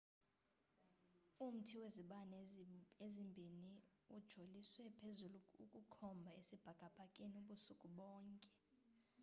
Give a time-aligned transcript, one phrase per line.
[1.45, 2.35] umthai wezibane
[3.05, 8.51] ezimbiniuijoliswe phezulu ukukhomba esibhakabhakeni ubusuku bonke